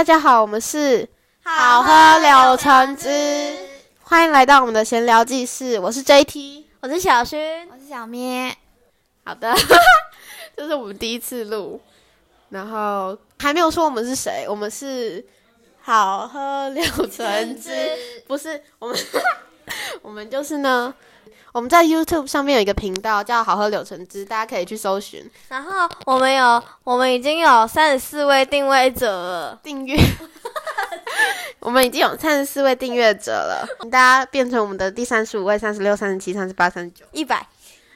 [0.00, 1.06] 大家好，我们是
[1.44, 3.54] 好喝柳橙汁，
[4.00, 5.78] 欢迎来到我们的闲聊记事。
[5.78, 8.56] 我是 JT，我是小薰，我是小咩。
[9.24, 9.54] 好的，
[10.56, 11.78] 这是我们第一次录，
[12.48, 15.22] 然后还没有说我们是谁，我们是
[15.82, 17.70] 好喝柳橙汁，
[18.26, 18.96] 不是我们，
[20.00, 20.94] 我们就是呢。
[21.52, 25.28] 我们在 YouTube 上面有一个频道叫“好喝柳橙汁”，大家可以去搜寻。
[25.48, 29.96] 然后我们有，我们已经有三十四位订位者了，订阅。
[31.58, 37.44] 我们已经有三十四位订阅者了，大家变成我们的第三十五位、三十六、三十七、三十八、三十九、一百、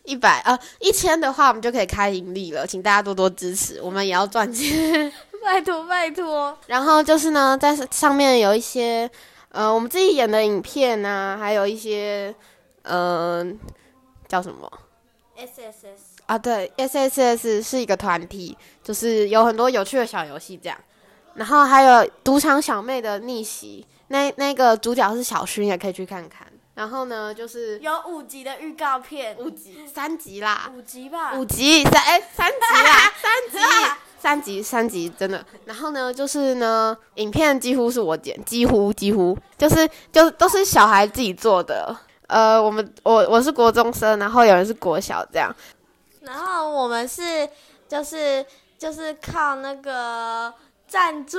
[0.02, 5.12] 一百呃一千的话，我们就可以开盈利了，请大家多多支持，我们也要赚钱，
[5.44, 6.58] 拜托拜托。
[6.66, 9.08] 然后就是呢，在上面有一些
[9.50, 12.34] 呃我们自己演的影片啊，还有一些。
[12.84, 13.58] 嗯，
[14.26, 14.70] 叫什么
[15.36, 20.78] ？S S S 啊，对，S S S 是一个团体，就是有很多有趣的小游戏这样。
[21.34, 26.46] 然后还有赌场小妹的逆袭，那那个主角是小薰，也可以去看看。
[26.74, 33.58] 然后呢，就是有五集的预告片，五集三集啦，五集吧，五集三哎三集啦，三集
[34.18, 35.44] 三集三集真的。
[35.66, 41.96] 然后呢，就是呢，影片几乎是我剪，几乎几乎就是就都是小孩自己做的。
[42.26, 45.54] 呃，我们我我是国中生，然后有人是国小这样，
[46.22, 47.48] 然后我们是
[47.88, 48.44] 就是
[48.78, 50.52] 就是靠那个
[50.88, 51.38] 赞助，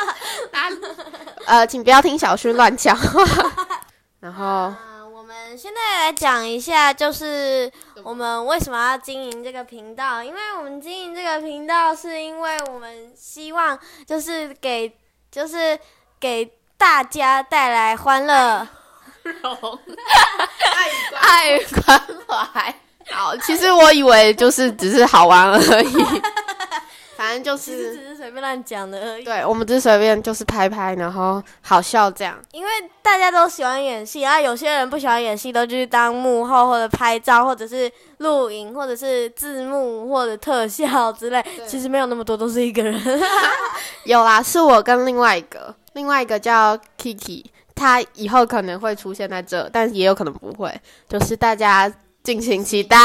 [1.46, 3.22] 呃，请不要听小薰乱讲话。
[4.20, 4.72] 然后，
[5.12, 7.70] 我们现在来讲一下，就是
[8.02, 10.22] 我们为什么要经营这个频道？
[10.22, 14.96] 因为我们经营这个频道，是因为我们希望就是给
[15.30, 15.78] 就是
[16.18, 18.66] 给大家带来欢乐。
[21.14, 22.74] 爱关怀，
[23.10, 25.92] 好，其实我以为就是只是好玩而已，
[27.16, 29.24] 反正就是只是随便乱讲的而已。
[29.24, 32.38] 对，我们只是随便就是拍拍，然后好笑这样。
[32.52, 32.70] 因为
[33.02, 41.44] 大家都喜欢演戏，然后有些人不喜欢演戏，都去当幕后或者拍照，或者是录影，或者是字幕或者特效之类。
[41.66, 43.00] 其实没有那么多，都是一个人。
[44.04, 47.44] 有啦，是我跟另外一个，另外一个叫 Kiki。
[47.74, 51.92] 他以后可能会出现在这，但也有可能不会，就是大家
[52.22, 52.96] 敬请期待。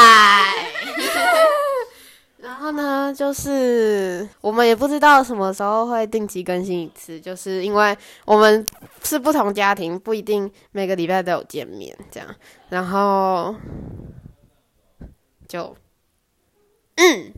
[2.38, 8.64] 然后呢，就是我们也不知道什么时候会定期更新一次，就是因为我们
[9.02, 12.28] 是不同家庭，不一定每个礼拜都有见面这样。
[12.70, 13.54] 然后
[15.46, 15.76] 就
[16.96, 17.32] 嗯，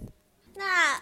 [0.55, 1.01] 那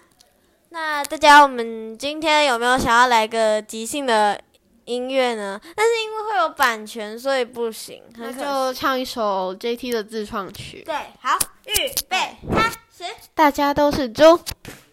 [0.70, 4.40] 那大家，我们今天有没有想要来个即兴的？
[4.90, 5.60] 音乐呢？
[5.76, 8.02] 但是因为会有版权，所以不行。
[8.16, 10.82] 那就唱一首 JT 的自创曲。
[10.84, 11.72] 对，好，预
[12.08, 13.04] 备，开始。
[13.32, 14.38] 大家都是猪，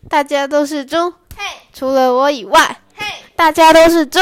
[0.07, 1.43] 大家都是猪，嘿，
[1.73, 3.05] 除了我以外，嘿，
[3.35, 4.19] 大家都是猪。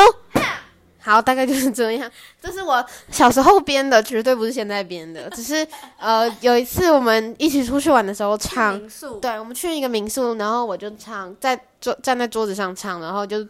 [1.01, 2.09] 好，大概就是这样。
[2.41, 5.29] 这是我小时候编的，绝对不是现在编的。
[5.35, 5.67] 只是
[5.99, 8.81] 呃，有一次我们一起出去玩的时候唱，
[9.21, 13.45] 对，我们去一个民宿，然后我就唱，在桌站在桌子上唱，然后就。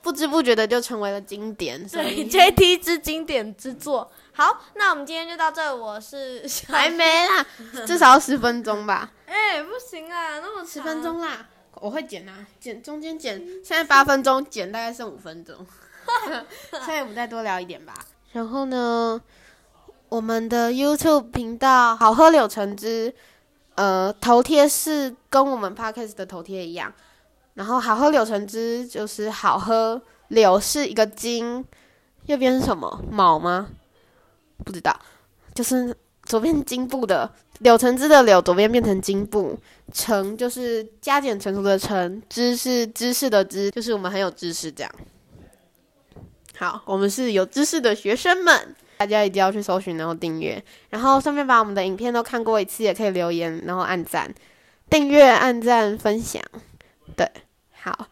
[0.00, 4.10] 不知不觉的就成为了经典，对 JT 之经典之作。
[4.32, 5.74] 好，那我们今天就到这。
[5.74, 7.44] 我是 还没啦，
[7.84, 9.10] 至少要十分钟吧。
[9.26, 13.44] 哎，不行啊，那么十分钟啦，我会剪啊，剪中间剪。
[13.64, 15.54] 现在八分钟，剪大概剩五分钟。
[16.86, 17.92] 所以我们再多聊一点吧。
[18.32, 19.20] 然后呢，
[20.08, 23.12] 我们的 YouTube 频道好喝柳橙汁，
[23.74, 26.92] 呃，头贴是跟我们 Podcast 的头贴一样。
[27.58, 31.64] 然后好喝柳橙汁就是好喝，柳是一个金，
[32.26, 33.66] 右边是什么卯吗？
[34.64, 34.96] 不知道，
[35.56, 35.92] 就是
[36.22, 39.58] 左边金部的柳橙汁的柳，左边变成金部，
[39.92, 44.92] 橙就是加减乘除的橙，知是知识的知，就是我们很有知识这样。
[46.56, 54.32] 好，我们是有知识的学生们，大家一定要去搜寻，然后订阅，然后顺便把我们的影片都看过一次，也可以留言，然后按赞、
[54.88, 56.40] 订阅、按赞、分享，
[57.16, 57.28] 对。
[57.80, 58.06] 好，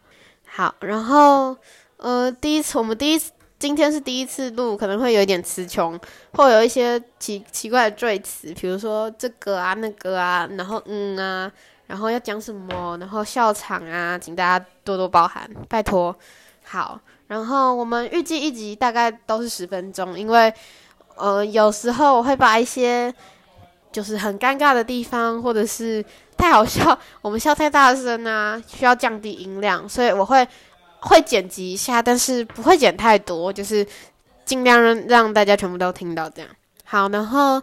[0.45, 1.55] 好，然后，
[1.97, 5.99] 呃，第一次我们第一次今天是第一次录，可能会有一点词穷，
[6.33, 11.51] 或有一些奇奇怪的赘词，比如说这个啊、那个啊，然后嗯啊，
[11.87, 16.15] 然后要讲什么，然后笑场啊，请大家多多包涵，拜托。
[16.63, 20.53] 好，然后我们预计一集大概都是十分钟，因为，
[21.15, 23.13] 呃，有时候我会把一些
[23.91, 26.03] 就是很尴尬的地方，或者是。
[26.37, 30.47] 太好笑，我们笑太大声啊，需要降低音量，所以我会
[30.99, 33.85] 会剪辑一下，但是不会剪太多，就是
[34.45, 36.49] 尽量让大家全部都听到这样。
[36.85, 37.61] 好，然后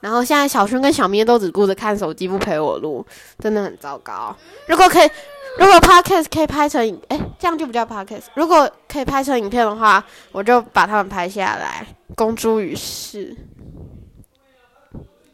[0.00, 3.04] 然后现在小薰跟小咪都只顾着看手机，不陪我录，
[3.38, 4.34] 真的很糟糕。
[4.66, 5.10] 如果可以，
[5.58, 8.24] 如果 podcast 可以拍成影，哎，这样就不叫 podcast。
[8.34, 13.36] 如果可以拍成影片的话，我就把它们拍下来，公诸于世。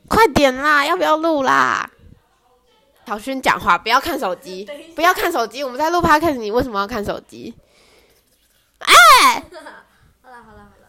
[0.09, 1.89] 快点啦，要不要录啦？
[3.07, 4.67] 小勋讲话，不要看手机，
[4.97, 5.63] 不要看手机。
[5.63, 7.55] 我们在录 podcast，你为什么要看手机？
[8.79, 9.45] 哎，
[10.23, 10.89] 好了好了好了，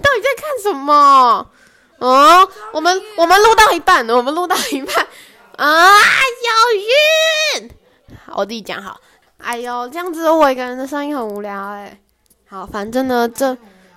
[0.00, 1.50] 到底在看什么？
[1.98, 5.06] 哦，我们我们录到一半了，我们录到一半
[5.56, 7.70] 啊，有晕。
[8.36, 9.00] 我自己讲好。
[9.38, 12.00] 哎呦，这样子我一个人的声音很无聊哎。
[12.48, 13.56] 好，反正呢，这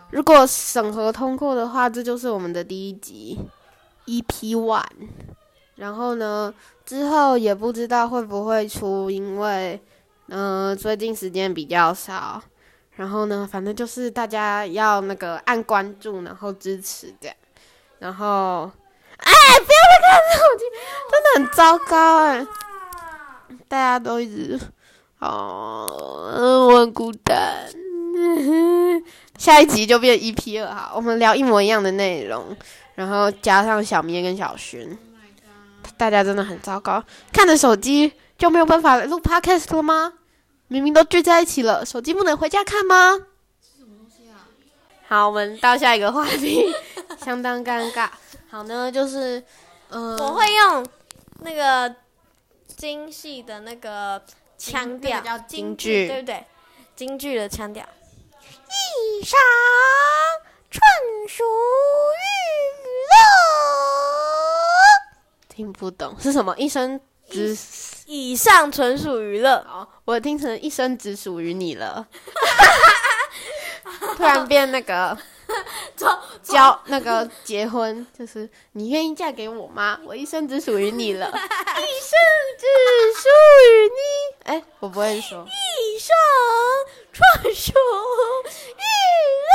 [0.09, 3.39] 如果审核通过的话，这就是我们的第一集
[4.07, 4.83] ，EP One。
[5.81, 6.53] 然后呢，
[6.85, 9.81] 之后也不知道会不会出，因为
[10.27, 12.39] 嗯，最近时间比较少。
[12.97, 17.35] 然后呢，反正就是大家要那个按关注，然后支持这样。
[17.97, 18.71] 然后，
[19.17, 20.65] 哎，不要再看手机，
[21.09, 22.45] 真的很糟糕哎。
[23.67, 24.59] 大家都一直，
[25.17, 27.67] 哦，我很孤单。
[29.35, 32.55] 下一集就变 EP 二哈，我们聊一模一样的内容，
[32.93, 34.95] 然后加上小咩跟小薰。
[36.01, 40.13] 大家真的很糟糕，看着手机就没有办法录 Podcast 了吗？
[40.68, 43.12] 明明都聚在一起了，手机不能回家看吗？
[43.62, 44.50] 什么东西啊？
[45.07, 46.74] 好，我们到下一个话题，
[47.24, 48.09] 相当尴尬。
[48.50, 49.44] 好呢，就是，
[49.89, 50.83] 嗯，我会用
[51.42, 51.94] 那个
[52.75, 54.19] 精细的那个
[54.57, 56.44] 腔调，叫京剧，对不对？
[56.95, 57.86] 京剧的腔调。
[58.50, 59.39] 以上
[60.71, 60.81] 纯
[61.27, 62.18] 属娱
[63.12, 63.13] 乐，
[65.61, 66.55] 听不懂是什么？
[66.57, 66.99] 一生
[67.29, 67.55] 只
[68.07, 69.57] 以上纯属娱乐。
[69.69, 72.07] 哦，我听成一生只属于你了。
[74.17, 75.15] 突然变那个。
[76.41, 79.99] 交那个结婚，就是你愿意嫁给我吗？
[80.05, 81.37] 我一生只属于你了，一生
[82.57, 82.65] 只
[83.21, 83.27] 属
[83.67, 83.99] 于你。
[84.49, 85.45] 哎，我不会说。
[85.45, 86.15] 一生
[87.11, 88.81] 专属娱
[89.51, 89.53] 乐。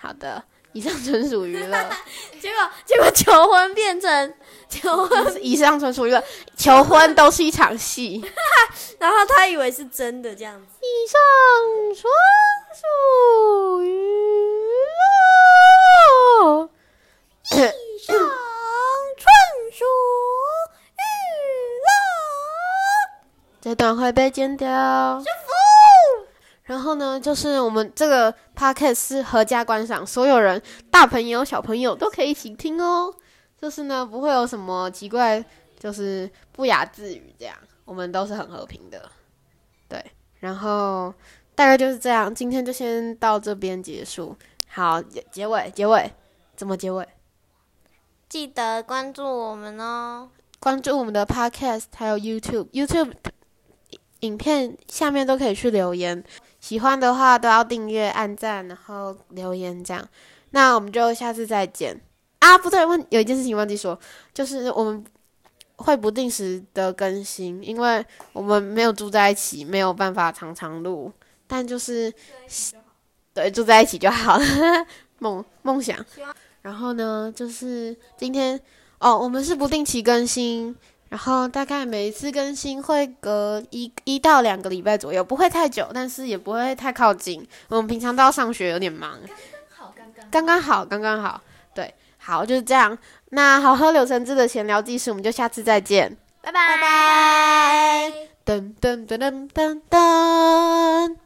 [0.00, 0.42] 好的，
[0.74, 1.78] 以上纯属娱乐。
[2.40, 4.34] 结果结果求婚变成
[4.68, 6.22] 求婚， 以上纯属娱乐，
[6.56, 8.22] 求婚都是一场戏。
[9.00, 10.66] 然后他以为是真的这样子。
[10.80, 11.18] 以上
[11.94, 12.12] 纯
[12.74, 13.88] 属娱。
[17.50, 19.26] 以上纯
[19.72, 19.84] 属
[20.90, 20.98] 娱
[21.84, 21.88] 乐，
[23.62, 24.68] 这段会被剪掉。
[26.64, 33.14] 然后呢，就是我们这个 podcast 是合家观赏，所有人，大朋友、小朋友都可以一起听哦。
[33.60, 35.42] 就是呢，不会有什么奇怪，
[35.78, 39.10] 就是不雅字语这样，我们都是很和平的。
[39.88, 40.02] 对，
[40.40, 41.12] 然后
[41.54, 44.36] 大概就是这样，今天就先到这边结束。
[44.68, 46.12] 好，结尾，结尾，
[46.56, 47.06] 怎么结尾？
[48.28, 50.28] 记得关注我们哦！
[50.58, 53.12] 关注我们的 Podcast，还有 YouTube，YouTube
[54.20, 56.24] 影片下面都可以去留言。
[56.64, 60.02] 喜欢的话都要订阅、按赞，然后留言这样。
[60.52, 62.00] 那我们就下次再见
[62.38, 62.56] 啊！
[62.56, 63.98] 不对，问有一件事情忘记说，
[64.32, 65.04] 就是我们
[65.76, 68.02] 会不定时的更新，因为
[68.32, 71.12] 我们没有住在一起，没有办法常常录。
[71.46, 72.10] 但就是
[73.34, 74.44] 对住在一起就好了，
[75.20, 75.94] 梦梦想。
[76.62, 78.58] 然后呢，就是今天
[79.00, 80.74] 哦，我们是不定期更新，
[81.08, 87.46] 然后大概每一次更新会隔一一到两个礼拜左右，不会太久，但是也不会太靠近。
[87.68, 89.18] 我们平常都要上学，有点忙。
[90.30, 91.40] 刚刚好，刚刚好，
[91.74, 92.98] 对，好就是这样。
[93.30, 98.12] 那好喝柳橙汁的闲聊技术，我们就下次再见，拜拜拜拜。
[98.44, 101.23] 噔噔噔噔噔噔。